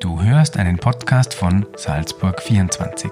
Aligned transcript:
Du 0.00 0.22
hörst 0.22 0.56
einen 0.56 0.78
Podcast 0.78 1.34
von 1.34 1.66
Salzburg 1.74 2.40
24. 2.40 3.10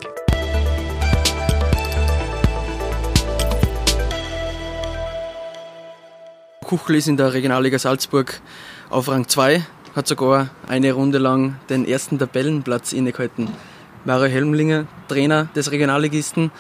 Kuchel 6.65 6.95
ist 6.95 7.09
in 7.09 7.17
der 7.17 7.33
Regionalliga 7.33 7.81
Salzburg 7.81 8.41
auf 8.89 9.09
Rang 9.09 9.27
2, 9.27 9.67
hat 9.97 10.07
sogar 10.07 10.51
eine 10.69 10.93
Runde 10.93 11.19
lang 11.19 11.57
den 11.69 11.85
ersten 11.85 12.21
Tabellenplatz 12.21 12.93
innegehalten. 12.93 13.51
Mario 14.05 14.29
Helmlinger, 14.29 14.87
Trainer 15.09 15.49
des 15.57 15.73
Regionalligisten. 15.73 16.53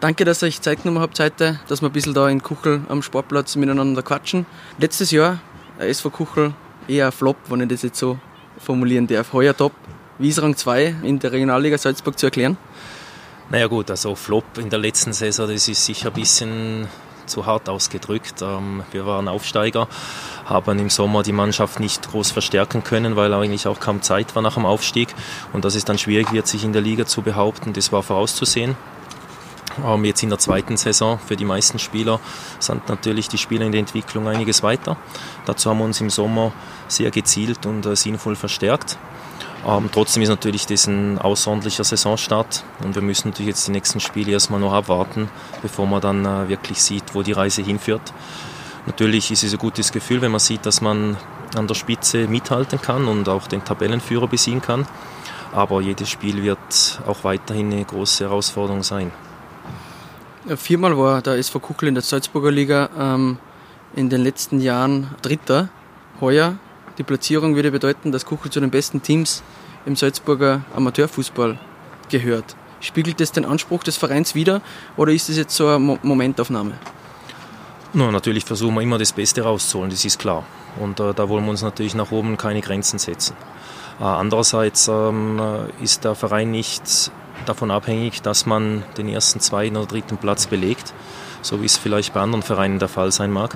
Danke, 0.00 0.26
dass 0.26 0.42
ihr 0.42 0.48
euch 0.48 0.60
Zeit 0.60 0.82
genommen 0.82 1.00
habt 1.00 1.18
heute, 1.18 1.60
dass 1.68 1.80
wir 1.80 1.88
ein 1.88 1.92
bisschen 1.92 2.12
da 2.12 2.28
in 2.28 2.42
Kuchel 2.42 2.82
am 2.90 3.00
Sportplatz 3.00 3.56
miteinander 3.56 4.02
quatschen. 4.02 4.44
Letztes 4.76 5.12
Jahr, 5.12 5.38
SV 5.78 6.10
Kuchel, 6.10 6.52
eher 6.88 7.06
ein 7.06 7.12
Flop, 7.12 7.38
wenn 7.48 7.62
ich 7.62 7.68
das 7.68 7.80
jetzt 7.80 7.98
so 7.98 8.18
formulieren 8.58 9.06
darf. 9.06 9.32
Heuer 9.32 9.56
top. 9.56 9.72
Wie 10.18 10.28
ist 10.28 10.40
Rang 10.40 10.56
2 10.56 10.96
in 11.02 11.18
der 11.18 11.32
Regionalliga 11.32 11.76
Salzburg 11.76 12.18
zu 12.18 12.26
erklären? 12.26 12.56
Naja 13.50 13.66
gut, 13.66 13.90
also 13.90 14.14
Flop 14.14 14.58
in 14.58 14.70
der 14.70 14.78
letzten 14.78 15.12
Saison, 15.12 15.48
das 15.48 15.68
ist 15.68 15.84
sicher 15.84 16.08
ein 16.08 16.14
bisschen 16.14 16.88
zu 17.26 17.46
hart 17.46 17.68
ausgedrückt. 17.68 18.42
Ähm, 18.42 18.82
wir 18.92 19.06
waren 19.06 19.28
Aufsteiger, 19.28 19.88
haben 20.46 20.78
im 20.78 20.90
Sommer 20.90 21.22
die 21.22 21.32
Mannschaft 21.32 21.80
nicht 21.80 22.10
groß 22.10 22.30
verstärken 22.30 22.82
können, 22.82 23.16
weil 23.16 23.32
eigentlich 23.34 23.68
auch 23.68 23.78
kaum 23.80 24.02
Zeit 24.02 24.34
war 24.34 24.42
nach 24.42 24.54
dem 24.54 24.66
Aufstieg 24.66 25.14
und 25.52 25.64
dass 25.64 25.74
es 25.74 25.84
dann 25.84 25.98
schwierig 25.98 26.32
wird, 26.32 26.46
sich 26.46 26.64
in 26.64 26.72
der 26.72 26.82
Liga 26.82 27.06
zu 27.06 27.22
behaupten, 27.22 27.72
das 27.72 27.92
war 27.92 28.02
vorauszusehen. 28.02 28.76
Ähm, 29.84 30.04
jetzt 30.04 30.22
in 30.22 30.30
der 30.30 30.38
zweiten 30.38 30.76
Saison 30.76 31.18
für 31.18 31.36
die 31.36 31.44
meisten 31.44 31.78
Spieler 31.78 32.20
sind 32.58 32.88
natürlich 32.88 33.28
die 33.28 33.38
Spieler 33.38 33.66
in 33.66 33.72
der 33.72 33.80
Entwicklung 33.80 34.28
einiges 34.28 34.62
weiter. 34.62 34.96
Dazu 35.44 35.70
haben 35.70 35.78
wir 35.78 35.84
uns 35.84 36.00
im 36.00 36.10
Sommer 36.10 36.52
sehr 36.88 37.10
gezielt 37.10 37.66
und 37.66 37.84
äh, 37.86 37.96
sinnvoll 37.96 38.36
verstärkt. 38.36 38.98
Ähm, 39.66 39.90
trotzdem 39.92 40.22
ist 40.22 40.28
natürlich 40.28 40.66
das 40.66 40.86
ein 40.86 41.18
außerordentlicher 41.18 41.82
Saisonstart 41.82 42.64
und 42.84 42.94
wir 42.94 43.02
müssen 43.02 43.30
natürlich 43.30 43.48
jetzt 43.48 43.66
die 43.66 43.72
nächsten 43.72 44.00
Spiele 44.00 44.32
erstmal 44.32 44.60
noch 44.60 44.72
abwarten, 44.72 45.28
bevor 45.60 45.86
man 45.86 46.00
dann 46.00 46.24
äh, 46.24 46.48
wirklich 46.48 46.80
sieht, 46.82 47.14
wo 47.14 47.22
die 47.22 47.32
Reise 47.32 47.62
hinführt. 47.62 48.12
Natürlich 48.86 49.32
ist 49.32 49.42
es 49.42 49.52
ein 49.52 49.58
gutes 49.58 49.90
Gefühl, 49.90 50.20
wenn 50.20 50.30
man 50.30 50.38
sieht, 50.38 50.64
dass 50.64 50.80
man 50.80 51.16
an 51.56 51.66
der 51.66 51.74
Spitze 51.74 52.28
mithalten 52.28 52.80
kann 52.80 53.08
und 53.08 53.28
auch 53.28 53.48
den 53.48 53.64
Tabellenführer 53.64 54.28
besiegen 54.28 54.62
kann. 54.62 54.86
Aber 55.52 55.80
jedes 55.80 56.08
Spiel 56.10 56.42
wird 56.42 57.00
auch 57.06 57.24
weiterhin 57.24 57.72
eine 57.72 57.84
große 57.84 58.24
Herausforderung 58.24 58.82
sein. 58.82 59.10
Viermal 60.54 60.96
war 60.96 61.22
der 61.22 61.34
SV 61.38 61.58
Kuckel 61.58 61.88
in 61.88 61.94
der 61.94 62.02
Salzburger 62.02 62.52
Liga 62.52 62.88
ähm, 62.96 63.38
in 63.96 64.08
den 64.08 64.22
letzten 64.22 64.60
Jahren 64.60 65.08
Dritter. 65.20 65.68
Heuer 66.20 66.56
die 66.98 67.02
Platzierung 67.02 67.56
würde 67.56 67.70
bedeuten, 67.70 68.12
dass 68.12 68.24
Kuchel 68.24 68.50
zu 68.50 68.60
den 68.60 68.70
besten 68.70 69.02
Teams 69.02 69.42
im 69.84 69.96
Salzburger 69.96 70.62
Amateurfußball 70.74 71.58
gehört. 72.08 72.56
Spiegelt 72.80 73.20
das 73.20 73.32
den 73.32 73.44
Anspruch 73.44 73.82
des 73.82 73.96
Vereins 73.96 74.34
wider 74.34 74.62
oder 74.96 75.12
ist 75.12 75.28
das 75.28 75.36
jetzt 75.36 75.54
so 75.56 75.66
eine 75.68 75.78
Mo 75.78 75.98
Momentaufnahme? 76.02 76.72
No, 77.92 78.10
natürlich 78.10 78.44
versuchen 78.44 78.74
wir 78.74 78.82
immer 78.82 78.98
das 78.98 79.12
Beste 79.12 79.42
rauszuholen, 79.42 79.90
das 79.90 80.04
ist 80.04 80.18
klar. 80.18 80.44
Und 80.80 81.00
äh, 81.00 81.12
da 81.14 81.28
wollen 81.28 81.44
wir 81.44 81.50
uns 81.50 81.62
natürlich 81.62 81.94
nach 81.94 82.12
oben 82.12 82.36
keine 82.36 82.60
Grenzen 82.60 82.98
setzen. 82.98 83.36
Äh, 84.00 84.04
andererseits 84.04 84.88
ähm, 84.88 85.40
ist 85.80 86.04
der 86.04 86.14
Verein 86.14 86.50
nicht 86.50 87.10
davon 87.48 87.70
abhängig, 87.70 88.22
dass 88.22 88.46
man 88.46 88.84
den 88.96 89.08
ersten, 89.08 89.40
zweiten 89.40 89.76
oder 89.76 89.86
dritten 89.86 90.16
Platz 90.16 90.46
belegt, 90.46 90.92
so 91.42 91.60
wie 91.62 91.66
es 91.66 91.76
vielleicht 91.76 92.14
bei 92.14 92.20
anderen 92.20 92.42
Vereinen 92.42 92.78
der 92.78 92.88
Fall 92.88 93.12
sein 93.12 93.30
mag. 93.30 93.54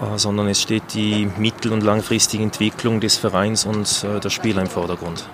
Äh, 0.00 0.18
sondern 0.18 0.48
es 0.48 0.60
steht 0.60 0.94
die 0.94 1.28
mittel- 1.38 1.72
und 1.72 1.82
langfristige 1.82 2.42
Entwicklung 2.42 3.00
des 3.00 3.16
Vereins 3.16 3.64
und 3.64 4.04
äh, 4.04 4.20
der 4.20 4.30
Spieler 4.30 4.60
im 4.60 4.68
Vordergrund. 4.68 5.26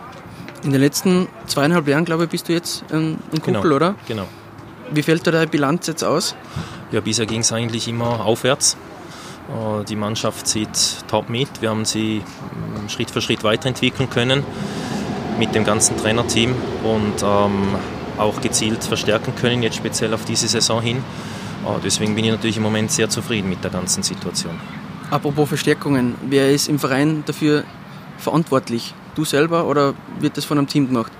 In 0.62 0.70
den 0.70 0.80
letzten 0.80 1.27
zweieinhalb 1.47 1.89
Jahren, 1.89 2.05
glaube 2.05 2.24
ich, 2.24 2.30
bist 2.30 2.48
du 2.48 2.52
jetzt 2.52 2.84
ähm, 2.92 3.19
in 3.33 3.42
Kuppel, 3.42 3.62
genau, 3.62 3.74
oder? 3.74 3.94
Genau. 4.06 4.27
Wie 4.92 5.02
fällt 5.02 5.27
da 5.27 5.33
deine 5.33 5.48
Bilanz 5.48 5.89
jetzt 5.89 6.05
aus? 6.05 6.36
Ja, 6.92 7.00
bisher 7.00 7.27
ging 7.27 7.41
es 7.41 7.52
eigentlich 7.52 7.89
immer 7.89 8.24
aufwärts. 8.24 8.77
Äh, 9.48 9.84
die 9.84 9.96
Mannschaft 9.96 10.46
zieht 10.46 10.68
top 11.08 11.28
mit. 11.28 11.48
Wir 11.61 11.70
haben 11.70 11.84
sie 11.84 12.18
ähm, 12.18 12.89
Schritt 12.89 13.11
für 13.11 13.20
Schritt 13.20 13.42
weiterentwickeln 13.42 14.08
können 14.11 14.45
mit 15.39 15.55
dem 15.55 15.65
ganzen 15.65 15.97
Trainerteam 15.97 16.55
und 16.83 17.23
ähm, 17.23 17.77
auch 18.19 18.41
gezielt 18.41 18.85
verstärken 18.85 19.35
können, 19.35 19.63
jetzt 19.63 19.77
speziell 19.77 20.15
auf 20.15 20.25
diese 20.25 20.48
Saison 20.48 20.81
hin. 20.81 21.03
Oh, 21.65 21.77
deswegen 21.83 22.15
bin 22.15 22.25
ich 22.25 22.31
natürlich 22.31 22.57
im 22.57 22.63
Moment 22.63 22.91
sehr 22.91 23.09
zufrieden 23.09 23.48
mit 23.48 23.63
der 23.63 23.70
ganzen 23.70 24.03
Situation. 24.03 24.59
Apropos 25.11 25.48
Verstärkungen, 25.48 26.17
wer 26.29 26.51
ist 26.51 26.69
im 26.69 26.79
Verein 26.79 27.23
dafür 27.27 27.65
verantwortlich? 28.19 28.95
Du 29.15 29.25
selber 29.25 29.67
oder 29.67 29.95
wird 30.20 30.37
das 30.37 30.45
von 30.45 30.59
einem 30.59 30.67
Team 30.67 30.89
gemacht? 30.89 31.13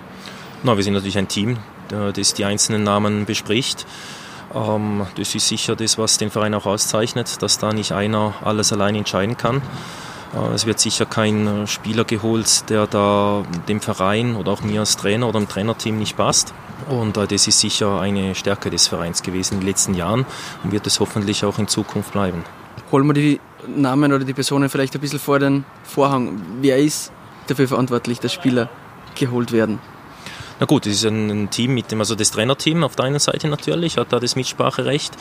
Na, 0.63 0.77
wir 0.77 0.83
sind 0.85 0.95
natürlich 0.95 1.19
ein 1.19 1.29
Team, 1.29 1.59
das 1.89 2.35
die 2.35 2.45
einzelnen 2.45 2.85
Namen 2.85 3.27
bespricht. 3.27 3.87
Ähm, 4.55 5.07
das 5.17 5.35
ist 5.35 5.49
sicher 5.49 5.77
das, 5.77 5.99
was 5.99 6.19
den 6.19 6.31
Verein 6.31 6.55
auch 6.55 6.67
auszeichnet, 6.67 7.43
dass 7.43 7.59
da 7.59 7.73
nicht 7.73 7.93
einer 7.93 8.35
alles 8.43 8.73
allein 8.73 8.95
entscheiden 8.95 9.37
kann. 9.37 9.63
Äh, 10.35 10.55
es 10.55 10.67
wird 10.67 10.81
sicher 10.81 11.07
kein 11.07 11.67
Spieler 11.67 12.05
geholt, 12.05 12.69
der 12.71 12.87
da 12.87 13.43
dem 13.69 13.81
Verein 13.81 14.37
oder 14.37 14.53
auch 14.53 14.63
mir 14.63 14.81
als 14.81 14.97
Trainer 14.97 15.29
oder 15.29 15.39
dem 15.39 15.49
Trainerteam 15.49 15.99
nicht 15.99 16.17
passt. 16.17 16.55
Und 16.89 17.17
äh, 17.17 17.27
das 17.27 17.47
ist 17.47 17.61
sicher 17.61 18.01
eine 18.01 18.35
Stärke 18.35 18.71
des 18.71 18.89
Vereins 18.89 19.23
gewesen 19.23 19.55
in 19.55 19.61
den 19.61 19.69
letzten 19.69 19.95
Jahren 19.95 20.27
und 20.65 20.73
wird 20.73 20.87
es 20.87 21.01
hoffentlich 21.01 21.45
auch 21.45 21.59
in 21.59 21.69
Zukunft 21.69 22.13
bleiben. 22.13 22.45
Holen 22.91 23.07
wir 23.07 23.15
die 23.15 23.41
Namen 23.67 24.13
oder 24.13 24.25
die 24.25 24.35
Personen 24.35 24.69
vielleicht 24.69 24.95
ein 24.95 25.01
bisschen 25.01 25.19
vor 25.19 25.39
den 25.39 25.65
Vorhang. 25.85 26.41
Wer 26.61 26.79
ist 26.79 27.13
dafür 27.47 27.69
verantwortlich, 27.69 28.21
dass 28.21 28.33
Spieler 28.33 28.69
geholt 29.15 29.53
werden? 29.53 29.79
Na 30.63 30.67
gut, 30.67 30.87
es 30.87 31.03
ist 31.03 31.07
ein 31.07 31.51
Team 31.51 31.75
mit 31.75 31.91
dem, 31.91 31.99
also 31.99 32.15
das 32.15 32.31
Trainerteam 32.31 32.85
auf 32.85 32.95
der 32.95 33.07
einen 33.07 33.19
Seite 33.19 33.49
natürlich, 33.49 33.97
hat 33.97 34.13
da 34.13 34.21
das 34.21 34.37
Mitspracherecht. 34.37 35.13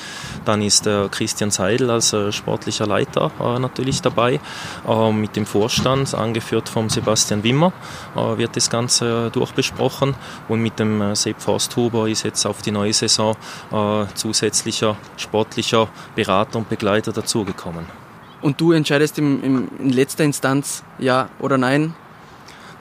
Dann 0.46 0.62
ist 0.62 0.86
der 0.86 1.10
Christian 1.10 1.50
Seidel 1.50 1.90
als 1.90 2.14
äh, 2.14 2.32
sportlicher 2.32 2.86
Leiter 2.86 3.32
äh, 3.40 3.58
natürlich 3.58 4.04
dabei. 4.04 4.40
Äh, 4.88 5.12
mit 5.12 5.36
dem 5.36 5.48
Vorstand, 5.48 6.14
angeführt 6.14 6.70
vom 6.70 6.92
Sebastian 6.92 7.44
Wimmer, 7.44 7.74
wird 8.14 8.56
das 8.56 8.70
Ganze 8.70 9.32
durchbesprochen. 9.32 10.14
Und 10.48 10.62
mit 10.62 10.78
dem 10.78 11.16
Sepp 11.16 11.42
Forsthuber 11.42 12.08
ist 12.08 12.22
jetzt 12.22 12.46
auf 12.46 12.62
die 12.62 12.70
neue 12.70 12.94
Saison 12.94 13.36
zusätzlicher 14.14 14.96
sportlicher 15.18 15.88
Berater 16.16 16.60
und 16.60 16.70
Begleiter 16.70 17.14
dazugekommen. 17.14 17.86
Und 18.44 18.62
du 18.62 18.74
entscheidest 18.74 19.18
im, 19.18 19.44
im, 19.44 19.68
in 19.80 19.90
letzter 19.90 20.24
Instanz 20.24 20.84
ja 21.00 21.30
oder 21.40 21.58
nein, 21.58 21.96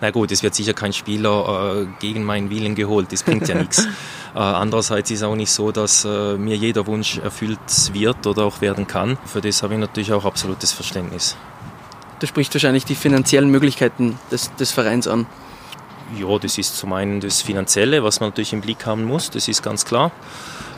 na 0.00 0.10
gut, 0.10 0.32
es 0.32 0.42
wird 0.42 0.54
sicher 0.54 0.72
kein 0.72 0.92
Spieler 0.92 1.82
äh, 1.82 1.86
gegen 2.00 2.24
meinen 2.24 2.50
Willen 2.50 2.74
geholt, 2.74 3.12
das 3.12 3.22
bringt 3.22 3.48
ja 3.48 3.54
nichts. 3.54 3.86
Äh, 4.32 4.38
andererseits 4.38 5.10
ist 5.10 5.18
es 5.18 5.22
auch 5.24 5.34
nicht 5.34 5.50
so, 5.50 5.72
dass 5.72 6.04
äh, 6.04 6.36
mir 6.36 6.54
jeder 6.54 6.86
Wunsch 6.86 7.18
erfüllt 7.18 7.58
wird 7.92 8.28
oder 8.28 8.44
auch 8.44 8.60
werden 8.60 8.86
kann. 8.86 9.18
Für 9.24 9.40
das 9.40 9.64
habe 9.64 9.74
ich 9.74 9.80
natürlich 9.80 10.12
auch 10.12 10.24
absolutes 10.24 10.70
Verständnis. 10.70 11.36
Du 12.20 12.28
sprichst 12.28 12.54
wahrscheinlich 12.54 12.84
die 12.84 12.94
finanziellen 12.94 13.50
Möglichkeiten 13.50 14.20
des, 14.30 14.54
des 14.54 14.70
Vereins 14.70 15.08
an. 15.08 15.26
Ja, 16.16 16.38
das 16.38 16.58
ist 16.58 16.76
zum 16.76 16.92
einen 16.92 17.20
das 17.20 17.42
Finanzielle, 17.42 18.04
was 18.04 18.20
man 18.20 18.28
natürlich 18.28 18.52
im 18.52 18.60
Blick 18.60 18.86
haben 18.86 19.02
muss, 19.04 19.30
das 19.30 19.48
ist 19.48 19.64
ganz 19.64 19.84
klar. 19.84 20.12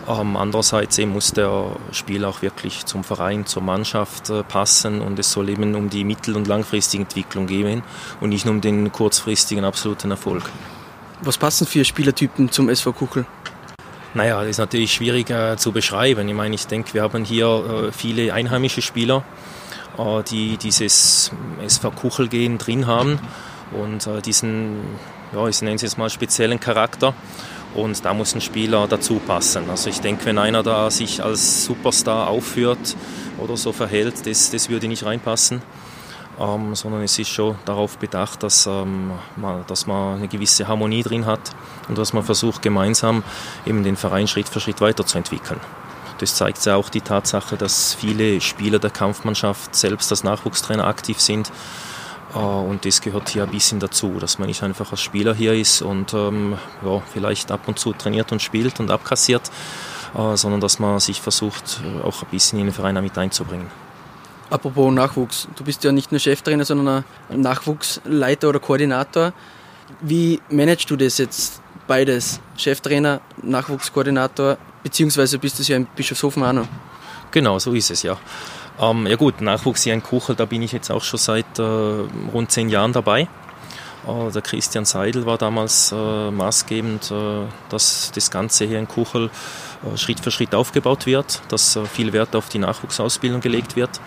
Ähm, 0.08 0.36
andererseits 0.36 0.98
muss 0.98 1.32
der 1.32 1.76
Spieler 1.92 2.28
auch 2.28 2.42
wirklich 2.42 2.86
zum 2.86 3.04
Verein, 3.04 3.46
zur 3.46 3.62
Mannschaft 3.62 4.30
äh, 4.30 4.42
passen 4.42 5.00
und 5.00 5.18
es 5.18 5.30
soll 5.30 5.48
eben 5.48 5.74
um 5.74 5.90
die 5.90 6.04
mittel- 6.04 6.36
und 6.36 6.48
langfristige 6.48 7.04
Entwicklung 7.04 7.46
gehen 7.46 7.82
und 8.20 8.30
nicht 8.30 8.44
nur 8.44 8.54
um 8.54 8.60
den 8.60 8.90
kurzfristigen 8.90 9.64
absoluten 9.64 10.10
Erfolg. 10.10 10.50
Was 11.20 11.38
passen 11.38 11.66
für 11.66 11.84
Spielertypen 11.84 12.50
zum 12.50 12.68
SV 12.68 12.92
Kuchel? 12.92 13.26
Naja, 14.14 14.40
das 14.40 14.50
ist 14.50 14.58
natürlich 14.58 14.92
schwierig 14.92 15.30
äh, 15.30 15.56
zu 15.56 15.70
beschreiben. 15.70 16.28
Ich 16.28 16.34
meine, 16.34 16.54
ich 16.54 16.66
denke, 16.66 16.94
wir 16.94 17.02
haben 17.02 17.24
hier 17.24 17.46
äh, 17.88 17.92
viele 17.92 18.34
einheimische 18.34 18.82
Spieler, 18.82 19.22
äh, 19.96 20.22
die 20.24 20.56
dieses 20.56 21.30
SV 21.64 21.92
Kuchel-Gehen 21.92 22.58
drin 22.58 22.88
haben 22.88 23.20
und 23.70 24.06
äh, 24.08 24.20
diesen, 24.20 24.80
ja, 25.32 25.46
ich 25.46 25.62
nenne 25.62 25.76
es 25.76 25.82
jetzt 25.82 25.96
mal 25.96 26.10
speziellen 26.10 26.58
Charakter 26.58 27.14
und 27.74 28.04
da 28.04 28.14
muss 28.14 28.34
ein 28.34 28.40
Spieler 28.40 28.86
dazu 28.86 29.20
passen. 29.26 29.70
Also 29.70 29.90
ich 29.90 30.00
denke, 30.00 30.26
wenn 30.26 30.38
einer 30.38 30.62
da 30.62 30.90
sich 30.90 31.22
als 31.22 31.64
Superstar 31.64 32.28
aufführt 32.28 32.96
oder 33.38 33.56
so 33.56 33.72
verhält, 33.72 34.26
das, 34.26 34.50
das 34.50 34.68
würde 34.68 34.88
nicht 34.88 35.04
reinpassen. 35.04 35.62
Ähm, 36.40 36.74
sondern 36.74 37.02
es 37.02 37.18
ist 37.18 37.28
schon 37.28 37.56
darauf 37.66 37.98
bedacht, 37.98 38.42
dass, 38.42 38.66
ähm, 38.66 39.12
man, 39.36 39.64
dass 39.66 39.86
man 39.86 40.16
eine 40.16 40.28
gewisse 40.28 40.66
Harmonie 40.66 41.02
drin 41.02 41.26
hat 41.26 41.50
und 41.88 41.98
dass 41.98 42.14
man 42.14 42.22
versucht, 42.22 42.62
gemeinsam 42.62 43.22
eben 43.66 43.84
den 43.84 43.96
Verein 43.96 44.26
Schritt 44.26 44.48
für 44.48 44.58
Schritt 44.58 44.80
weiterzuentwickeln. 44.80 45.60
Das 46.18 46.34
zeigt 46.34 46.64
ja 46.64 46.76
auch 46.76 46.88
die 46.88 47.00
Tatsache, 47.02 47.56
dass 47.56 47.94
viele 47.94 48.40
Spieler 48.40 48.78
der 48.78 48.90
Kampfmannschaft 48.90 49.76
selbst 49.76 50.10
als 50.10 50.24
Nachwuchstrainer 50.24 50.86
aktiv 50.86 51.20
sind 51.20 51.52
und 52.38 52.84
das 52.84 53.00
gehört 53.00 53.28
hier 53.28 53.44
ein 53.44 53.50
bisschen 53.50 53.78
dazu, 53.80 54.16
dass 54.18 54.38
man 54.38 54.48
nicht 54.48 54.62
einfach 54.62 54.90
als 54.90 55.00
Spieler 55.00 55.34
hier 55.34 55.54
ist 55.54 55.82
und 55.82 56.14
ähm, 56.14 56.56
ja, 56.84 57.02
vielleicht 57.12 57.50
ab 57.50 57.60
und 57.66 57.78
zu 57.78 57.92
trainiert 57.92 58.32
und 58.32 58.40
spielt 58.40 58.80
und 58.80 58.90
abkassiert, 58.90 59.50
äh, 60.16 60.36
sondern 60.36 60.60
dass 60.60 60.78
man 60.78 60.98
sich 60.98 61.20
versucht, 61.20 61.82
äh, 61.84 62.02
auch 62.02 62.22
ein 62.22 62.28
bisschen 62.30 62.58
in 62.58 62.66
den 62.66 62.74
Verein 62.74 63.00
mit 63.02 63.16
einzubringen. 63.18 63.66
Apropos 64.50 64.92
Nachwuchs, 64.92 65.48
du 65.56 65.64
bist 65.64 65.82
ja 65.84 65.92
nicht 65.92 66.12
nur 66.12 66.20
Cheftrainer, 66.20 66.64
sondern 66.64 67.04
ein 67.30 67.40
Nachwuchsleiter 67.40 68.50
oder 68.50 68.60
Koordinator. 68.60 69.32
Wie 70.00 70.40
managst 70.50 70.90
du 70.90 70.96
das 70.96 71.18
jetzt 71.18 71.62
beides? 71.86 72.40
Cheftrainer, 72.56 73.20
Nachwuchskoordinator, 73.42 74.58
beziehungsweise 74.82 75.38
bist 75.38 75.58
du 75.58 75.62
ja 75.62 75.76
in 75.76 75.86
Bischofshofen 75.86 76.42
auch 76.42 76.52
noch? 76.52 76.68
Genau, 77.30 77.58
so 77.58 77.72
ist 77.72 77.90
es 77.90 78.02
ja. 78.02 78.18
Ähm, 78.80 79.06
ja 79.06 79.16
gut, 79.16 79.40
Nachwuchs 79.40 79.82
hier 79.82 79.94
in 79.94 80.02
Kuchel, 80.02 80.34
da 80.34 80.44
bin 80.46 80.62
ich 80.62 80.72
jetzt 80.72 80.90
auch 80.90 81.02
schon 81.02 81.18
seit 81.18 81.58
äh, 81.58 81.62
rund 81.62 82.50
zehn 82.50 82.68
Jahren 82.68 82.92
dabei. 82.92 83.28
Äh, 84.06 84.30
der 84.32 84.42
Christian 84.42 84.84
Seidel 84.84 85.26
war 85.26 85.38
damals 85.38 85.92
äh, 85.92 86.30
maßgebend, 86.30 87.10
äh, 87.10 87.46
dass 87.68 88.10
das 88.14 88.30
Ganze 88.30 88.64
hier 88.64 88.78
in 88.78 88.88
Kuchel 88.88 89.30
äh, 89.84 89.96
Schritt 89.96 90.20
für 90.20 90.30
Schritt 90.30 90.54
aufgebaut 90.54 91.06
wird, 91.06 91.42
dass 91.48 91.76
äh, 91.76 91.84
viel 91.84 92.12
Wert 92.12 92.34
auf 92.34 92.48
die 92.48 92.58
Nachwuchsausbildung 92.58 93.40
gelegt 93.40 93.76
wird. 93.76 94.00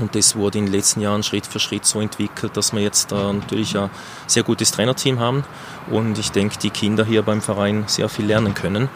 Und 0.00 0.16
das 0.16 0.34
wurde 0.34 0.58
in 0.58 0.66
den 0.66 0.74
letzten 0.74 1.00
Jahren 1.00 1.22
Schritt 1.22 1.46
für 1.46 1.60
Schritt 1.60 1.84
so 1.86 2.00
entwickelt, 2.00 2.56
dass 2.56 2.72
wir 2.72 2.82
jetzt 2.82 3.12
äh, 3.12 3.32
natürlich 3.32 3.76
ein 3.78 3.90
sehr 4.26 4.42
gutes 4.42 4.72
Trainerteam 4.72 5.20
haben 5.20 5.44
und 5.90 6.18
ich 6.18 6.32
denke, 6.32 6.58
die 6.58 6.70
Kinder 6.70 7.04
hier 7.04 7.22
beim 7.22 7.40
Verein 7.40 7.84
sehr 7.86 8.08
viel 8.08 8.26
lernen 8.26 8.54
können. 8.54 8.88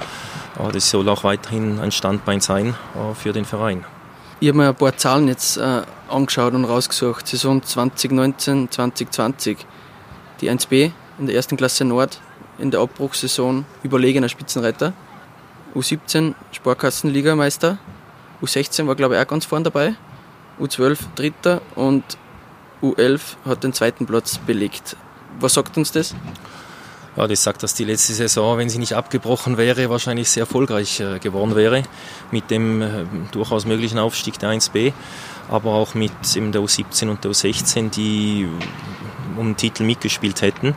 Äh, 0.59 0.73
das 0.73 0.91
soll 0.91 1.09
auch 1.09 1.25
weiterhin 1.25 1.79
ein 1.81 1.93
Standbein 1.93 2.41
sein 2.41 2.75
äh, 2.95 3.15
für 3.15 3.33
den 3.33 3.45
Verein. 3.45 3.85
Ich 4.41 4.47
habe 4.47 4.59
mir 4.59 4.69
ein 4.69 4.75
paar 4.77 4.97
Zahlen 4.97 5.27
jetzt 5.27 5.57
äh, 5.57 5.83
angeschaut 6.09 6.55
und 6.55 6.65
rausgesucht. 6.65 7.27
Saison 7.27 7.61
2019, 7.61 8.71
2020. 8.71 9.59
Die 10.41 10.49
1B 10.49 10.93
in 11.19 11.27
der 11.27 11.35
ersten 11.35 11.57
Klasse 11.57 11.85
Nord 11.85 12.21
in 12.59 12.71
der 12.71 12.79
Abbruchssaison 12.79 13.65
überlegener 13.83 14.29
Spitzenreiter. 14.29 14.93
U17 15.75 16.35
Sparkassenligameister. 16.53 17.79
U16 18.41 18.87
war 18.87 18.95
glaube 18.95 19.17
ich 19.17 19.21
auch 19.21 19.27
ganz 19.27 19.45
vorne 19.45 19.65
dabei. 19.65 19.97
U12 20.61 20.99
Dritter 21.17 21.61
und 21.75 22.05
U11 22.81 23.21
hat 23.45 23.65
den 23.65 23.73
zweiten 23.73 24.07
Platz 24.07 24.39
belegt. 24.39 24.97
Was 25.41 25.55
sagt 25.55 25.77
uns 25.77 25.91
das? 25.91 26.15
Ja, 27.19 27.27
das 27.27 27.43
sagt, 27.43 27.65
dass 27.65 27.75
die 27.75 27.83
letzte 27.83 28.15
Saison, 28.15 28.59
wenn 28.59 28.69
sie 28.69 28.79
nicht 28.79 28.93
abgebrochen 28.93 29.57
wäre, 29.57 29.91
wahrscheinlich 29.91 30.31
sehr 30.31 30.43
erfolgreich 30.43 31.01
äh, 31.01 31.19
geworden 31.19 31.57
wäre. 31.57 31.83
Mit 32.31 32.49
dem 32.49 32.81
äh, 32.81 33.07
durchaus 33.33 33.67
möglichen 33.67 33.99
Aufstieg 33.99 34.39
der 34.39 34.51
1B, 34.51 34.93
aber 35.49 35.73
auch 35.73 35.95
mit 35.95 36.13
eben 36.37 36.53
der 36.53 36.61
U17 36.61 37.09
und 37.09 37.25
der 37.25 37.33
U16, 37.33 37.91
die 37.91 38.47
um 39.37 39.47
den 39.47 39.57
Titel 39.57 39.83
mitgespielt 39.83 40.43
hätten. 40.43 40.77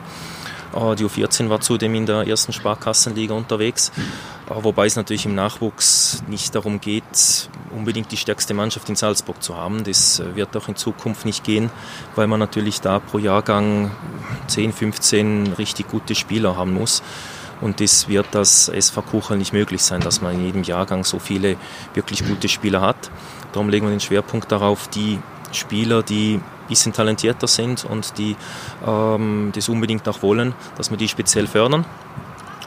Äh, 0.74 0.96
die 0.96 1.04
U14 1.04 1.48
war 1.48 1.60
zudem 1.60 1.94
in 1.94 2.06
der 2.06 2.26
ersten 2.26 2.52
Sparkassenliga 2.52 3.34
unterwegs, 3.34 3.90
äh, 3.90 4.00
wobei 4.48 4.86
es 4.86 4.96
natürlich 4.96 5.26
im 5.26 5.34
Nachwuchs 5.34 6.22
nicht 6.28 6.54
darum 6.54 6.80
geht, 6.80 7.48
unbedingt 7.74 8.12
die 8.12 8.16
stärkste 8.16 8.54
Mannschaft 8.54 8.88
in 8.88 8.96
Salzburg 8.96 9.42
zu 9.42 9.56
haben. 9.56 9.84
Das 9.84 10.20
äh, 10.20 10.36
wird 10.36 10.56
auch 10.56 10.68
in 10.68 10.76
Zukunft 10.76 11.24
nicht 11.24 11.44
gehen, 11.44 11.70
weil 12.14 12.26
man 12.26 12.40
natürlich 12.40 12.80
da 12.80 12.98
pro 12.98 13.18
Jahrgang 13.18 13.90
10, 14.48 14.72
15 14.72 15.54
richtig 15.58 15.88
gute 15.88 16.14
Spieler 16.14 16.56
haben 16.56 16.74
muss. 16.74 17.02
Und 17.60 17.80
das 17.80 18.08
wird 18.08 18.26
das 18.32 18.68
SV 18.68 19.02
Kuchel 19.02 19.38
nicht 19.38 19.52
möglich 19.52 19.82
sein, 19.82 20.00
dass 20.00 20.20
man 20.20 20.34
in 20.34 20.44
jedem 20.44 20.62
Jahrgang 20.64 21.04
so 21.04 21.20
viele 21.20 21.56
wirklich 21.94 22.26
gute 22.26 22.48
Spieler 22.48 22.80
hat. 22.80 23.10
Darum 23.52 23.68
legen 23.68 23.86
wir 23.86 23.90
den 23.90 24.00
Schwerpunkt 24.00 24.50
darauf, 24.50 24.88
die 24.88 25.20
Spieler, 25.52 26.02
die 26.02 26.34
ein 26.34 26.42
bisschen 26.68 26.92
talentierter 26.92 27.46
sind 27.46 27.84
und 27.84 28.18
die 28.18 28.36
ähm, 28.84 29.52
das 29.54 29.68
unbedingt 29.68 30.08
auch 30.08 30.22
wollen, 30.22 30.54
dass 30.76 30.90
wir 30.90 30.96
die 30.96 31.08
speziell 31.08 31.46
fördern. 31.46 31.84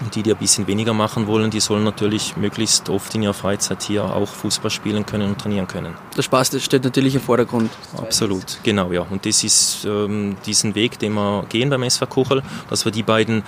Und 0.02 0.14
die, 0.16 0.24
die 0.24 0.32
ein 0.32 0.38
bisschen 0.38 0.68
weniger 0.68 0.94
machen 0.94 1.26
wollen, 1.28 1.52
die 1.52 1.60
sollen 1.60 1.84
natürlich 1.84 2.36
möglichst 2.36 2.90
oft 2.90 3.16
in 3.16 3.24
ihrer 3.24 3.34
Freizeit 3.34 3.84
hier 3.84 4.04
auch 4.04 4.28
Fußball 4.28 4.70
spielen 4.70 5.06
können 5.06 5.30
und 5.30 5.40
trainieren 5.40 5.68
können. 5.68 5.94
Der 6.18 6.22
Spaß 6.22 6.50
das 6.50 6.64
steht 6.64 6.84
natürlich 6.84 7.16
im 7.16 7.22
Vordergrund. 7.22 7.72
Absolut, 7.98 8.60
genau, 8.64 8.92
ja. 8.92 9.06
Und 9.10 9.26
das 9.26 9.44
ist 9.44 9.86
ähm, 9.86 10.36
diesen 10.46 10.76
Weg, 10.76 11.00
den 11.00 11.14
wir 11.14 11.46
gehen 11.48 11.70
beim 11.70 11.84
SV 11.84 12.08
Kuchel, 12.08 12.44
dass 12.70 12.84
wir 12.84 12.92
die 12.92 13.04
beiden 13.04 13.44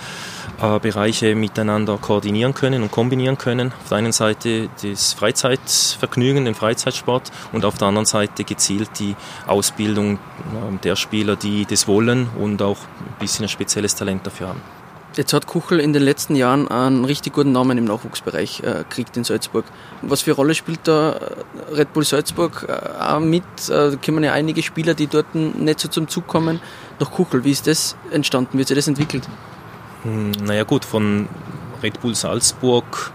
äh, 0.60 0.78
Bereiche 0.78 1.34
miteinander 1.34 1.98
koordinieren 1.98 2.54
können 2.54 2.82
und 2.82 2.90
kombinieren 2.90 3.36
können. 3.36 3.72
Auf 3.82 3.88
der 3.90 3.98
einen 3.98 4.12
Seite 4.12 4.70
das 4.82 5.12
Freizeitvergnügen, 5.12 6.46
den 6.46 6.54
Freizeitsport 6.54 7.30
und 7.52 7.64
auf 7.64 7.76
der 7.76 7.88
anderen 7.88 8.06
Seite 8.06 8.44
gezielt 8.44 8.90
die 8.98 9.16
Ausbildung 9.46 10.14
äh, 10.14 10.18
der 10.82 10.96
Spieler, 10.96 11.36
die 11.36 11.66
das 11.66 11.86
wollen 11.86 12.28
und 12.38 12.62
auch 12.62 12.78
ein 12.78 13.18
bisschen 13.18 13.44
ein 13.44 13.50
spezielles 13.50 13.94
Talent 13.94 14.26
dafür 14.26 14.48
haben. 14.48 14.77
Jetzt 15.16 15.32
hat 15.32 15.46
Kuchel 15.46 15.80
in 15.80 15.92
den 15.92 16.02
letzten 16.02 16.36
Jahren 16.36 16.68
einen 16.68 17.04
richtig 17.04 17.32
guten 17.32 17.50
Namen 17.50 17.76
im 17.76 17.84
Nachwuchsbereich 17.86 18.60
äh, 18.60 18.84
gekriegt 18.88 19.16
in 19.16 19.24
Salzburg. 19.24 19.64
Was 20.02 20.22
für 20.22 20.30
eine 20.30 20.36
Rolle 20.36 20.54
spielt 20.54 20.80
da 20.84 21.12
äh, 21.12 21.74
Red 21.74 21.92
Bull 21.92 22.04
Salzburg 22.04 22.66
äh, 22.68 23.02
auch 23.02 23.18
mit? 23.18 23.42
Äh, 23.68 23.90
da 23.90 23.96
kommen 23.96 24.22
ja 24.22 24.32
einige 24.32 24.62
Spieler, 24.62 24.94
die 24.94 25.06
dort 25.08 25.34
nicht 25.34 25.80
so 25.80 25.88
zum 25.88 26.08
Zug 26.08 26.26
kommen, 26.26 26.60
nach 27.00 27.10
Kuchel. 27.10 27.42
Wie 27.44 27.50
ist 27.50 27.66
das 27.66 27.96
entstanden? 28.10 28.58
Wie 28.58 28.60
hat 28.60 28.68
sich 28.68 28.76
das 28.76 28.86
entwickelt? 28.86 29.28
Hm, 30.04 30.30
naja 30.44 30.62
gut, 30.62 30.84
von 30.84 31.28
Red 31.82 32.00
Bull 32.00 32.14
Salzburg 32.14 33.12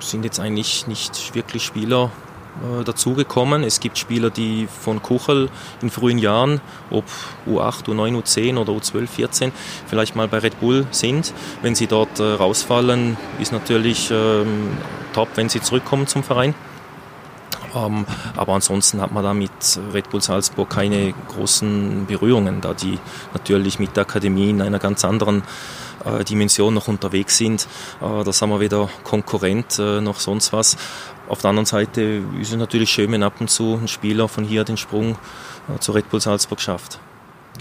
sind 0.00 0.24
jetzt 0.24 0.38
eigentlich 0.38 0.86
nicht 0.86 1.34
wirklich 1.34 1.64
Spieler 1.64 2.12
äh, 2.62 2.84
dazugekommen. 2.84 3.64
Es 3.64 3.80
gibt 3.80 3.98
Spieler, 3.98 4.30
die 4.30 4.68
von 4.68 5.02
Kuchel 5.02 5.48
in 5.82 5.90
frühen 5.90 6.18
Jahren, 6.18 6.60
ob 6.90 7.04
U8, 7.48 7.86
U9, 7.86 8.22
U10 8.22 8.58
oder 8.58 8.72
U12, 8.72 9.06
14, 9.08 9.52
vielleicht 9.86 10.14
mal 10.14 10.28
bei 10.28 10.38
Red 10.38 10.60
Bull 10.60 10.86
sind. 10.92 11.32
Wenn 11.62 11.74
sie 11.74 11.88
dort 11.88 12.20
äh, 12.20 12.22
rausfallen, 12.22 13.16
ist 13.40 13.52
natürlich 13.52 14.10
ähm, 14.12 14.76
top, 15.12 15.30
wenn 15.34 15.48
sie 15.48 15.60
zurückkommen 15.60 16.06
zum 16.06 16.22
Verein. 16.22 16.54
Ähm, 17.74 18.06
aber 18.36 18.54
ansonsten 18.54 19.00
hat 19.00 19.10
man 19.10 19.24
da 19.24 19.34
mit 19.34 19.50
Red 19.92 20.10
Bull 20.10 20.22
Salzburg 20.22 20.70
keine 20.70 21.12
großen 21.28 22.06
Berührungen, 22.06 22.60
da 22.60 22.72
die 22.72 22.98
natürlich 23.32 23.78
mit 23.78 23.96
der 23.96 24.02
Akademie 24.02 24.50
in 24.50 24.62
einer 24.62 24.78
ganz 24.78 25.04
anderen 25.04 25.42
äh, 26.04 26.22
Dimension 26.22 26.72
noch 26.74 26.86
unterwegs 26.86 27.36
sind. 27.36 27.66
Äh, 28.00 28.22
da 28.22 28.32
sind 28.32 28.48
wir 28.50 28.60
weder 28.60 28.88
Konkurrent 29.02 29.78
noch 29.78 30.20
sonst 30.20 30.52
was. 30.52 30.76
Auf 31.28 31.40
der 31.40 31.50
anderen 31.50 31.66
Seite 31.66 32.22
ist 32.40 32.50
es 32.50 32.56
natürlich 32.56 32.90
schön, 32.90 33.10
wenn 33.12 33.22
ab 33.22 33.34
und 33.40 33.48
zu 33.48 33.78
ein 33.80 33.88
Spieler 33.88 34.28
von 34.28 34.44
hier 34.44 34.64
den 34.64 34.76
Sprung 34.76 35.16
äh, 35.74 35.78
zu 35.78 35.92
Red 35.92 36.10
Bull 36.10 36.20
Salzburg 36.20 36.60
schafft. 36.60 36.98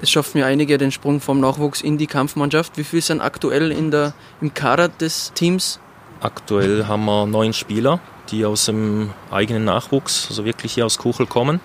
Es 0.01 0.09
schaffen 0.09 0.39
ja 0.39 0.47
einige 0.47 0.77
den 0.77 0.91
Sprung 0.91 1.21
vom 1.21 1.39
Nachwuchs 1.39 1.81
in 1.81 1.97
die 1.97 2.07
Kampfmannschaft. 2.07 2.77
Wie 2.77 2.83
viele 2.83 3.01
sind 3.01 3.21
aktuell 3.21 3.71
in 3.71 3.91
der, 3.91 4.13
im 4.41 4.53
Kader 4.53 4.89
des 4.89 5.31
Teams? 5.33 5.79
Aktuell 6.19 6.87
haben 6.87 7.05
wir 7.05 7.25
neun 7.25 7.53
Spieler, 7.53 7.99
die 8.31 8.45
aus 8.45 8.65
dem 8.65 9.11
eigenen 9.29 9.65
Nachwuchs, 9.65 10.27
also 10.29 10.45
wirklich 10.45 10.73
hier 10.73 10.85
aus 10.85 10.97
Kuchel 10.97 11.25
kommen 11.25 11.59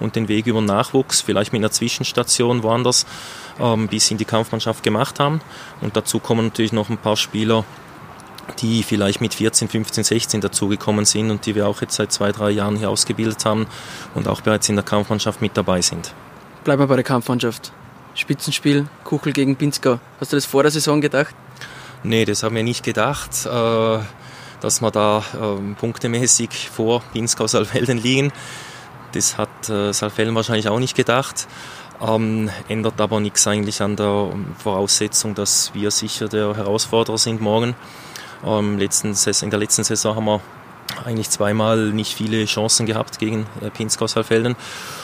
und 0.00 0.16
den 0.16 0.28
Weg 0.28 0.46
über 0.46 0.60
den 0.60 0.66
Nachwuchs, 0.66 1.20
vielleicht 1.20 1.52
mit 1.52 1.60
einer 1.60 1.70
Zwischenstation 1.70 2.62
woanders, 2.62 3.06
ähm, 3.60 3.88
bis 3.88 4.10
in 4.10 4.18
die 4.18 4.24
Kampfmannschaft 4.24 4.82
gemacht 4.82 5.20
haben. 5.20 5.40
Und 5.80 5.96
dazu 5.96 6.20
kommen 6.20 6.46
natürlich 6.46 6.72
noch 6.72 6.90
ein 6.90 6.98
paar 6.98 7.16
Spieler, 7.16 7.64
die 8.60 8.82
vielleicht 8.82 9.20
mit 9.20 9.34
14, 9.34 9.68
15, 9.68 10.04
16 10.04 10.40
dazugekommen 10.40 11.04
sind 11.04 11.30
und 11.30 11.46
die 11.46 11.54
wir 11.54 11.66
auch 11.66 11.80
jetzt 11.80 11.94
seit 11.96 12.12
zwei, 12.12 12.32
drei 12.32 12.50
Jahren 12.50 12.76
hier 12.76 12.90
ausgebildet 12.90 13.44
haben 13.44 13.66
und 14.14 14.28
auch 14.28 14.40
bereits 14.40 14.68
in 14.68 14.76
der 14.76 14.84
Kampfmannschaft 14.84 15.40
mit 15.40 15.56
dabei 15.56 15.80
sind. 15.80 16.14
Bleiben 16.64 16.82
wir 16.82 16.86
bei 16.86 16.96
der 16.96 17.04
Kampfmannschaft. 17.04 17.72
Spitzenspiel, 18.14 18.86
Kuchel 19.02 19.32
gegen 19.32 19.56
Pinzgau. 19.56 19.98
Hast 20.20 20.32
du 20.32 20.36
das 20.36 20.46
vor 20.46 20.62
der 20.62 20.70
Saison 20.70 21.00
gedacht? 21.00 21.34
Nee, 22.04 22.24
das 22.24 22.42
haben 22.42 22.54
wir 22.54 22.62
nicht 22.62 22.84
gedacht, 22.84 23.46
äh, 23.46 23.98
dass 24.60 24.80
wir 24.80 24.90
da 24.90 25.24
ähm, 25.40 25.74
punktemäßig 25.74 26.70
vor 26.70 27.02
Pinzgau 27.12 27.46
Salfelden 27.46 27.98
liegen. 27.98 28.32
Das 29.12 29.36
hat 29.36 29.68
äh, 29.68 29.92
Salfelden 29.92 30.34
wahrscheinlich 30.34 30.68
auch 30.68 30.78
nicht 30.78 30.96
gedacht. 30.96 31.46
Ähm, 32.00 32.50
ändert 32.68 33.00
aber 33.00 33.20
nichts 33.20 33.46
eigentlich 33.46 33.80
an 33.80 33.96
der 33.96 34.32
Voraussetzung, 34.58 35.34
dass 35.34 35.72
wir 35.74 35.90
sicher 35.90 36.28
der 36.28 36.56
Herausforderer 36.56 37.18
sind 37.18 37.40
morgen. 37.40 37.74
Ähm, 38.46 38.78
letzten 38.78 39.14
Saison, 39.14 39.46
in 39.46 39.50
der 39.50 39.60
letzten 39.60 39.84
Saison 39.84 40.16
haben 40.16 40.24
wir 40.24 40.40
eigentlich 41.04 41.30
zweimal 41.30 41.90
nicht 41.90 42.14
viele 42.14 42.44
Chancen 42.44 42.86
gehabt 42.86 43.18
gegen 43.18 43.46
äh, 43.60 43.70
Pinzgau 43.70 44.06
Saalfelden. 44.06 44.56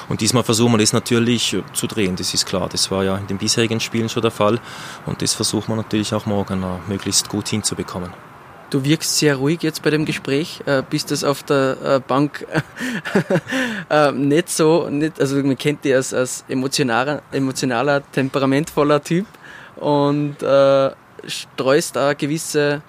Und 0.08 0.20
diesmal 0.20 0.42
versuchen 0.42 0.72
wir 0.72 0.78
das 0.78 0.92
natürlich 0.92 1.54
äh, 1.54 1.62
zu 1.72 1.86
drehen, 1.86 2.16
das 2.16 2.34
ist 2.34 2.46
klar. 2.46 2.68
Das 2.70 2.90
war 2.90 3.04
ja 3.04 3.16
in 3.16 3.26
den 3.26 3.38
bisherigen 3.38 3.80
Spielen 3.80 4.08
schon 4.08 4.22
der 4.22 4.30
Fall. 4.30 4.60
Und 5.06 5.22
das 5.22 5.34
versuchen 5.34 5.68
wir 5.68 5.76
natürlich 5.76 6.14
auch 6.14 6.26
morgen 6.26 6.62
uh, 6.62 6.78
möglichst 6.88 7.28
gut 7.28 7.48
hinzubekommen. 7.48 8.12
Du 8.70 8.84
wirkst 8.84 9.18
sehr 9.18 9.34
ruhig 9.36 9.62
jetzt 9.62 9.82
bei 9.82 9.90
dem 9.90 10.04
Gespräch, 10.04 10.60
äh, 10.64 10.84
bist 10.88 11.10
das 11.10 11.24
auf 11.24 11.42
der 11.42 11.76
äh, 11.82 12.00
Bank 12.06 12.46
äh, 13.90 14.12
nicht 14.12 14.48
so, 14.48 14.88
nicht, 14.88 15.20
also 15.20 15.36
man 15.42 15.58
kennt 15.58 15.84
dich 15.84 15.92
als, 15.92 16.14
als 16.14 16.44
emotionaler, 16.48 17.22
emotionaler, 17.32 18.00
temperamentvoller 18.12 19.02
Typ 19.02 19.26
und 19.74 20.40
äh, 20.40 20.90
streust 21.26 21.96
da 21.96 22.12
gewisse 22.14 22.82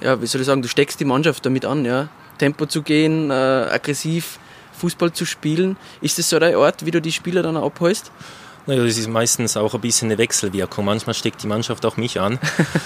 ja, 0.00 0.20
wie 0.20 0.26
soll 0.26 0.40
ich 0.40 0.46
sagen, 0.46 0.62
du 0.62 0.68
steckst 0.68 1.00
die 1.00 1.04
Mannschaft 1.04 1.44
damit 1.44 1.64
an, 1.64 1.84
ja. 1.84 2.08
Tempo 2.38 2.66
zu 2.66 2.82
gehen, 2.82 3.30
äh, 3.30 3.34
aggressiv 3.34 4.38
Fußball 4.78 5.12
zu 5.12 5.24
spielen. 5.24 5.76
Ist 6.00 6.18
das 6.18 6.30
so 6.30 6.38
der 6.38 6.58
Ort, 6.58 6.86
wie 6.86 6.90
du 6.90 7.00
die 7.00 7.12
Spieler 7.12 7.42
dann 7.42 7.56
abholst? 7.56 8.12
Naja, 8.68 8.84
das 8.84 8.98
ist 8.98 9.08
meistens 9.08 9.56
auch 9.56 9.72
ein 9.72 9.80
bisschen 9.80 10.08
eine 10.08 10.18
Wechselwirkung. 10.18 10.84
Manchmal 10.84 11.14
steckt 11.14 11.42
die 11.42 11.46
Mannschaft 11.46 11.86
auch 11.86 11.96
mich 11.96 12.20
an. 12.20 12.38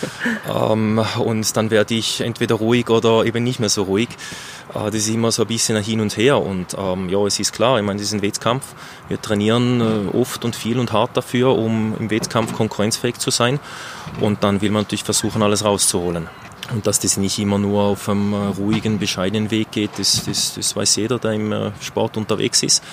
ähm, 0.48 1.04
und 1.18 1.56
dann 1.56 1.72
werde 1.72 1.94
ich 1.94 2.20
entweder 2.20 2.54
ruhig 2.54 2.88
oder 2.88 3.24
eben 3.24 3.42
nicht 3.42 3.58
mehr 3.58 3.68
so 3.68 3.82
ruhig. 3.82 4.08
Äh, 4.74 4.84
das 4.84 4.94
ist 4.94 5.08
immer 5.08 5.32
so 5.32 5.42
ein 5.42 5.48
bisschen 5.48 5.76
ein 5.76 5.82
Hin 5.82 6.00
und 6.00 6.16
Her. 6.16 6.38
Und 6.40 6.76
ähm, 6.78 7.08
ja, 7.08 7.18
es 7.26 7.40
ist 7.40 7.52
klar, 7.52 7.80
ich 7.80 7.84
meine, 7.84 7.98
das 7.98 8.06
ist 8.06 8.14
ein 8.14 8.22
Wettkampf. 8.22 8.64
Wir 9.08 9.20
trainieren 9.20 9.80
äh, 9.80 10.16
oft 10.16 10.44
und 10.44 10.54
viel 10.54 10.78
und 10.78 10.92
hart 10.92 11.16
dafür, 11.16 11.58
um 11.58 11.96
im 11.98 12.10
Wettkampf 12.10 12.52
konkurrenzfähig 12.52 13.18
zu 13.18 13.32
sein. 13.32 13.58
Und 14.20 14.44
dann 14.44 14.60
will 14.60 14.70
man 14.70 14.82
natürlich 14.84 15.02
versuchen, 15.02 15.42
alles 15.42 15.64
rauszuholen. 15.64 16.28
Und 16.70 16.86
dass 16.86 17.00
das 17.00 17.16
nicht 17.16 17.38
immer 17.38 17.58
nur 17.58 17.82
auf 17.82 18.08
einem 18.08 18.32
äh, 18.32 18.36
ruhigen, 18.36 18.98
bescheidenen 18.98 19.50
Weg 19.50 19.72
geht, 19.72 19.90
das, 19.98 20.24
das, 20.24 20.54
das 20.54 20.76
weiß 20.76 20.96
jeder, 20.96 21.18
der 21.18 21.32
im 21.32 21.50
äh, 21.50 21.72
Sport 21.80 22.16
unterwegs 22.16 22.62
ist. 22.62 22.84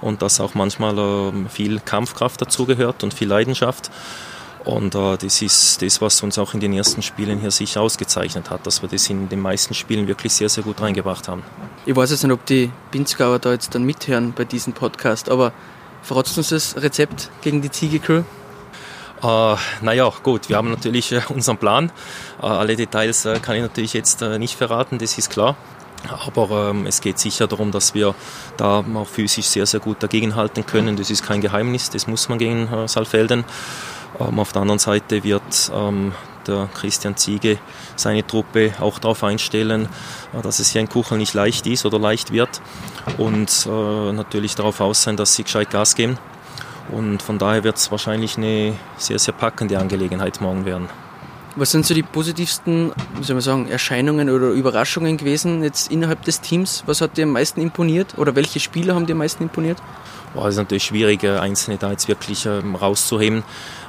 Und 0.00 0.22
dass 0.22 0.40
auch 0.40 0.54
manchmal 0.54 0.96
ähm, 0.98 1.48
viel 1.48 1.80
Kampfkraft 1.80 2.40
dazugehört 2.40 3.02
und 3.02 3.12
viel 3.12 3.28
Leidenschaft. 3.28 3.90
Und 4.64 4.94
äh, 4.94 5.16
das 5.16 5.42
ist 5.42 5.82
das, 5.82 6.00
was 6.00 6.22
uns 6.22 6.38
auch 6.38 6.54
in 6.54 6.60
den 6.60 6.72
ersten 6.72 7.02
Spielen 7.02 7.40
hier 7.40 7.50
sicher 7.50 7.80
ausgezeichnet 7.80 8.50
hat, 8.50 8.66
dass 8.66 8.82
wir 8.82 8.88
das 8.88 9.08
in 9.10 9.28
den 9.28 9.40
meisten 9.40 9.74
Spielen 9.74 10.06
wirklich 10.08 10.32
sehr, 10.32 10.48
sehr 10.48 10.64
gut 10.64 10.80
reingebracht 10.80 11.28
haben. 11.28 11.42
Ich 11.84 11.94
weiß 11.94 12.10
jetzt 12.10 12.22
nicht, 12.22 12.32
ob 12.32 12.44
die 12.46 12.70
Pinzgauer 12.90 13.38
da 13.38 13.52
jetzt 13.52 13.74
dann 13.74 13.84
mithören 13.84 14.32
bei 14.34 14.44
diesem 14.44 14.72
Podcast, 14.72 15.30
aber 15.30 15.52
verratst 16.02 16.38
uns 16.38 16.48
das 16.48 16.76
Rezept 16.76 17.30
gegen 17.42 17.62
die 17.62 17.70
Ziege-Crew? 17.70 18.22
Äh, 19.22 19.56
naja, 19.80 20.12
gut, 20.22 20.48
wir 20.48 20.56
haben 20.56 20.70
natürlich 20.70 21.12
äh, 21.12 21.20
unseren 21.28 21.58
Plan. 21.58 21.90
Äh, 22.42 22.46
alle 22.46 22.76
Details 22.76 23.24
äh, 23.24 23.38
kann 23.40 23.56
ich 23.56 23.62
natürlich 23.62 23.92
jetzt 23.94 24.20
nicht 24.20 24.56
verraten, 24.56 24.98
das 24.98 25.16
ist 25.18 25.30
klar. 25.30 25.56
Aber 26.26 26.70
ähm, 26.70 26.86
es 26.86 27.00
geht 27.00 27.18
sicher 27.18 27.46
darum, 27.46 27.72
dass 27.72 27.94
wir 27.94 28.14
da 28.56 28.84
auch 28.94 29.06
physisch 29.06 29.46
sehr, 29.46 29.66
sehr 29.66 29.80
gut 29.80 30.02
dagegenhalten 30.02 30.64
können. 30.64 30.96
Das 30.96 31.10
ist 31.10 31.24
kein 31.24 31.40
Geheimnis, 31.40 31.90
das 31.90 32.06
muss 32.06 32.28
man 32.28 32.38
gegen 32.38 32.72
äh, 32.72 32.86
Saalfelden. 32.88 33.44
Ähm, 34.20 34.38
auf 34.38 34.52
der 34.52 34.62
anderen 34.62 34.78
Seite 34.78 35.24
wird 35.24 35.70
ähm, 35.74 36.12
der 36.46 36.68
Christian 36.74 37.16
Ziege 37.16 37.58
seine 37.96 38.26
Truppe 38.26 38.74
auch 38.80 38.98
darauf 38.98 39.24
einstellen, 39.24 39.88
äh, 40.32 40.42
dass 40.42 40.58
es 40.58 40.70
hier 40.70 40.80
in 40.80 40.88
Kuchel 40.88 41.18
nicht 41.18 41.34
leicht 41.34 41.66
ist 41.66 41.84
oder 41.86 41.98
leicht 41.98 42.32
wird 42.32 42.60
und 43.18 43.66
äh, 43.66 44.12
natürlich 44.12 44.54
darauf 44.54 44.80
aus 44.80 45.02
sein, 45.02 45.16
dass 45.16 45.34
sie 45.34 45.44
gescheit 45.44 45.70
Gas 45.70 45.94
geben. 45.94 46.18
Und 46.92 47.22
von 47.22 47.38
daher 47.38 47.64
wird 47.64 47.76
es 47.76 47.90
wahrscheinlich 47.90 48.36
eine 48.36 48.74
sehr, 48.96 49.18
sehr 49.18 49.34
packende 49.34 49.78
Angelegenheit 49.78 50.40
morgen 50.40 50.64
werden. 50.64 50.88
Was 51.58 51.70
sind 51.70 51.86
so 51.86 51.94
die 51.94 52.02
positivsten, 52.02 52.92
wie 53.16 53.24
soll 53.24 53.34
man 53.34 53.40
sagen, 53.40 53.68
Erscheinungen 53.68 54.28
oder 54.28 54.50
Überraschungen 54.50 55.16
gewesen 55.16 55.62
jetzt 55.62 55.90
innerhalb 55.90 56.22
des 56.22 56.42
Teams? 56.42 56.84
Was 56.84 57.00
hat 57.00 57.16
dir 57.16 57.24
am 57.24 57.30
meisten 57.30 57.62
imponiert 57.62 58.18
oder 58.18 58.36
welche 58.36 58.60
Spieler 58.60 58.94
haben 58.94 59.06
dir 59.06 59.14
am 59.14 59.18
meisten 59.18 59.42
imponiert? 59.42 59.78
Boah, 60.36 60.48
es 60.48 60.56
natürlich 60.58 60.84
schwierig, 60.84 61.24
äh, 61.24 61.38
einzelne 61.38 61.78
da 61.78 61.90
jetzt 61.90 62.08
wirklich 62.08 62.44
ähm, 62.44 62.74
rauszuheben. 62.74 63.42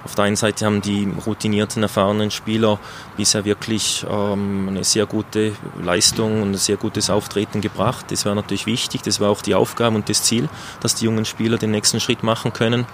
Auf 0.05 0.15
der 0.15 0.23
einen 0.23 0.37
Seite 0.37 0.65
haben 0.65 0.81
die 0.81 1.05
routinierten, 1.25 1.83
erfahrenen 1.83 2.31
Spieler 2.31 2.79
bisher 3.17 3.43
wirklich 3.43 4.05
ähm, 4.09 4.69
eine 4.69 4.85
sehr 4.85 5.05
gute 5.07 5.51
Leistung 5.83 6.41
und 6.41 6.51
ein 6.51 6.57
sehr 6.57 6.77
gutes 6.77 7.09
Auftreten 7.09 7.59
gebracht. 7.59 8.05
Das 8.11 8.25
war 8.25 8.33
natürlich 8.33 8.65
wichtig, 8.65 9.01
das 9.01 9.19
war 9.19 9.29
auch 9.29 9.41
die 9.41 9.55
Aufgabe 9.55 9.97
und 9.97 10.07
das 10.07 10.23
Ziel, 10.23 10.47
dass 10.79 10.95
die 10.95 11.03
jungen 11.03 11.25
Spieler 11.25 11.57
den 11.57 11.71
nächsten 11.71 11.99
Schritt 11.99 12.23
machen 12.23 12.53
können. 12.53 12.85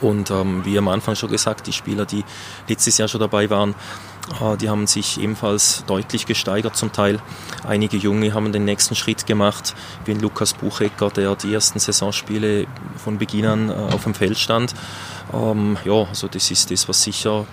Und 0.00 0.30
ähm, 0.30 0.64
wie 0.64 0.78
am 0.78 0.88
Anfang 0.88 1.14
schon 1.14 1.30
gesagt, 1.30 1.66
die 1.66 1.72
Spieler, 1.72 2.06
die 2.06 2.24
letztes 2.68 2.98
Jahr 2.98 3.08
schon 3.08 3.20
dabei 3.20 3.50
waren, 3.50 3.74
äh, 4.40 4.56
die 4.56 4.68
haben 4.68 4.86
sich 4.86 5.20
ebenfalls 5.20 5.84
deutlich 5.86 6.26
gesteigert 6.26 6.76
zum 6.76 6.92
Teil. 6.92 7.20
Einige 7.66 7.96
Junge 7.96 8.32
haben 8.34 8.52
den 8.52 8.64
nächsten 8.64 8.94
Schritt 8.94 9.26
gemacht, 9.26 9.74
wie 10.04 10.12
ein 10.12 10.20
Lukas 10.20 10.54
Buchecker, 10.54 11.10
der 11.10 11.34
die 11.36 11.52
ersten 11.52 11.78
Saisonspiele 11.78 12.66
von 12.96 13.18
Beginn 13.18 13.46
an 13.46 13.70
äh, 13.70 13.72
auf 13.72 14.04
dem 14.04 14.14
Feld 14.14 14.38
stand. 14.38 14.74
Ähm, 15.32 15.76
ja, 15.84 16.04
also 16.04 16.28
das 16.28 16.50
ist 16.50 16.70
das, 16.70 16.88
was 16.88 17.02
sicher 17.02 17.46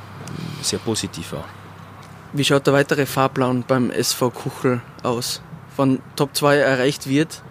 sehr 0.61 0.79
positiv 0.79 1.33
war. 1.33 1.45
Wie 2.33 2.43
schaut 2.43 2.67
der 2.67 2.73
weitere 2.73 3.05
Fahrplan 3.05 3.63
beim 3.67 3.89
SV 3.89 4.29
Kuchel 4.29 4.81
aus? 5.01 5.41
Wenn 5.77 5.99
Top 6.15 6.35
2 6.35 6.57
erreicht 6.57 7.07
wird, 7.07 7.41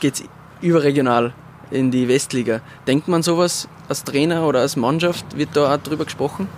geht 0.00 0.14
es 0.14 0.24
überregional 0.60 1.34
in 1.70 1.90
die 1.90 2.08
Westliga. 2.08 2.60
Denkt 2.86 3.08
man 3.08 3.22
sowas 3.22 3.68
als 3.88 4.04
Trainer 4.04 4.46
oder 4.46 4.60
als 4.60 4.76
Mannschaft? 4.76 5.36
Wird 5.36 5.50
da 5.54 5.74
auch 5.74 5.78
drüber 5.78 6.04
gesprochen? 6.04 6.48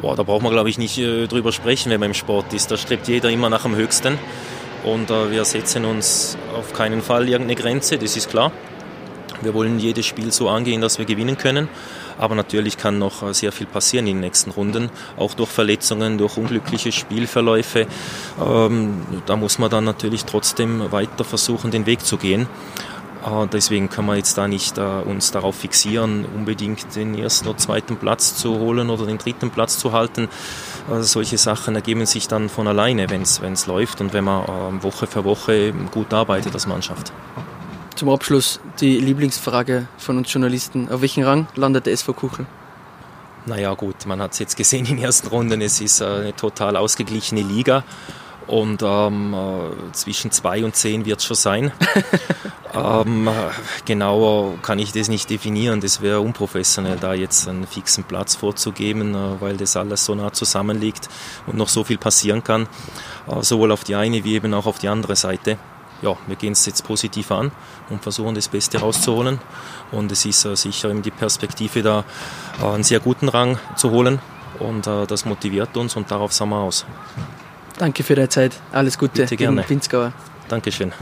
Boah, 0.00 0.16
da 0.16 0.22
braucht 0.22 0.42
man, 0.42 0.52
glaube 0.52 0.68
ich, 0.68 0.78
nicht 0.78 0.98
äh, 0.98 1.26
drüber 1.26 1.52
sprechen, 1.52 1.90
wenn 1.90 2.00
man 2.00 2.10
im 2.10 2.14
Sport 2.14 2.52
ist. 2.52 2.70
Da 2.70 2.76
strebt 2.76 3.08
jeder 3.08 3.30
immer 3.30 3.48
nach 3.48 3.62
dem 3.62 3.76
Höchsten. 3.76 4.18
Und 4.84 5.10
äh, 5.10 5.30
wir 5.30 5.44
setzen 5.44 5.84
uns 5.84 6.36
auf 6.56 6.72
keinen 6.72 7.00
Fall 7.00 7.28
irgendeine 7.28 7.60
Grenze, 7.60 7.96
das 7.96 8.16
ist 8.16 8.28
klar. 8.28 8.52
Wir 9.40 9.54
wollen 9.54 9.78
jedes 9.78 10.06
Spiel 10.06 10.32
so 10.32 10.48
angehen, 10.48 10.80
dass 10.80 10.98
wir 10.98 11.06
gewinnen 11.06 11.36
können. 11.38 11.68
Aber 12.18 12.34
natürlich 12.34 12.76
kann 12.76 12.98
noch 12.98 13.22
äh, 13.22 13.34
sehr 13.34 13.52
viel 13.52 13.66
passieren 13.66 14.06
in 14.06 14.16
den 14.16 14.20
nächsten 14.20 14.50
Runden, 14.50 14.90
auch 15.16 15.34
durch 15.34 15.50
Verletzungen, 15.50 16.18
durch 16.18 16.36
unglückliche 16.36 16.92
Spielverläufe. 16.92 17.86
Ähm, 18.44 19.02
da 19.26 19.36
muss 19.36 19.58
man 19.58 19.70
dann 19.70 19.84
natürlich 19.84 20.24
trotzdem 20.24 20.92
weiter 20.92 21.24
versuchen, 21.24 21.70
den 21.70 21.86
Weg 21.86 22.04
zu 22.04 22.16
gehen. 22.16 22.46
Äh, 23.24 23.46
deswegen 23.52 23.88
können 23.88 24.08
wir 24.08 24.16
jetzt 24.16 24.36
da 24.36 24.48
nicht 24.48 24.78
äh, 24.78 24.82
uns 24.82 25.30
darauf 25.30 25.56
fixieren, 25.56 26.26
unbedingt 26.34 26.94
den 26.94 27.16
ersten 27.16 27.48
oder 27.48 27.58
zweiten 27.58 27.96
Platz 27.96 28.36
zu 28.36 28.58
holen 28.58 28.90
oder 28.90 29.06
den 29.06 29.18
dritten 29.18 29.50
Platz 29.50 29.78
zu 29.78 29.92
halten. 29.92 30.28
Äh, 30.90 31.02
solche 31.02 31.38
Sachen 31.38 31.74
ergeben 31.74 32.06
sich 32.06 32.28
dann 32.28 32.48
von 32.48 32.66
alleine, 32.66 33.08
wenn 33.10 33.22
es 33.22 33.66
läuft 33.66 34.00
und 34.00 34.12
wenn 34.12 34.24
man 34.24 34.82
Woche 34.82 35.06
für 35.06 35.24
Woche 35.24 35.72
gut 35.90 36.12
arbeitet 36.12 36.52
als 36.54 36.66
Mannschaft. 36.66 37.12
Zum 37.96 38.08
Abschluss 38.08 38.60
die 38.80 38.98
Lieblingsfrage 38.98 39.86
von 39.98 40.18
uns 40.18 40.32
Journalisten. 40.32 40.88
Auf 40.90 41.00
welchen 41.00 41.24
Rang 41.24 41.46
landet 41.54 41.86
der 41.86 41.92
SV 41.92 42.12
Kuchel? 42.12 42.46
Naja 43.46 43.74
gut, 43.74 44.06
man 44.06 44.20
hat 44.20 44.32
es 44.32 44.38
jetzt 44.38 44.56
gesehen 44.56 44.86
in 44.86 44.96
den 44.96 45.04
ersten 45.04 45.28
Runden. 45.28 45.60
Es 45.60 45.80
ist 45.80 46.02
eine 46.02 46.34
total 46.34 46.76
ausgeglichene 46.76 47.42
Liga. 47.42 47.84
Und 48.46 48.82
ähm, 48.82 49.34
zwischen 49.92 50.30
zwei 50.30 50.64
und 50.64 50.76
zehn 50.76 51.06
wird 51.06 51.20
es 51.20 51.24
schon 51.24 51.36
sein. 51.36 51.72
ähm, 52.74 53.28
genauer 53.84 54.58
kann 54.62 54.78
ich 54.78 54.92
das 54.92 55.08
nicht 55.08 55.30
definieren. 55.30 55.80
Das 55.80 56.02
wäre 56.02 56.20
unprofessionell, 56.20 56.96
da 56.96 57.14
jetzt 57.14 57.48
einen 57.48 57.66
fixen 57.66 58.04
Platz 58.04 58.36
vorzugeben, 58.36 59.14
äh, 59.14 59.40
weil 59.40 59.56
das 59.56 59.76
alles 59.76 60.04
so 60.04 60.14
nah 60.14 60.32
zusammenliegt 60.32 61.08
und 61.46 61.56
noch 61.56 61.68
so 61.68 61.84
viel 61.84 61.98
passieren 61.98 62.44
kann. 62.44 62.68
Äh, 63.28 63.42
sowohl 63.42 63.72
auf 63.72 63.84
die 63.84 63.94
eine 63.94 64.24
wie 64.24 64.34
eben 64.34 64.52
auch 64.54 64.66
auf 64.66 64.78
die 64.78 64.88
andere 64.88 65.16
Seite. 65.16 65.58
Ja, 66.02 66.16
wir 66.26 66.36
gehen 66.36 66.52
es 66.52 66.66
jetzt 66.66 66.84
positiv 66.84 67.30
an 67.30 67.50
und 67.88 68.02
versuchen 68.02 68.34
das 68.34 68.48
Beste 68.48 68.78
rauszuholen. 68.78 69.40
Und 69.90 70.12
es 70.12 70.24
ist 70.26 70.44
äh, 70.44 70.56
sicher 70.56 70.90
eben 70.90 71.02
die 71.02 71.10
Perspektive, 71.10 71.82
da 71.82 72.04
äh, 72.60 72.66
einen 72.66 72.84
sehr 72.84 73.00
guten 73.00 73.28
Rang 73.28 73.58
zu 73.76 73.90
holen. 73.90 74.18
Und 74.58 74.86
äh, 74.86 75.06
das 75.06 75.24
motiviert 75.24 75.76
uns 75.76 75.96
und 75.96 76.10
darauf 76.10 76.32
sind 76.32 76.48
wir 76.48 76.58
aus. 76.58 76.84
Danke 77.78 78.02
für 78.02 78.14
deine 78.14 78.28
Zeit. 78.28 78.52
Alles 78.72 78.98
Gute. 78.98 79.22
Bitte 79.22 79.36
gerne. 79.36 79.62
Pinzgauer. 79.62 80.12
Dankeschön. 80.48 80.92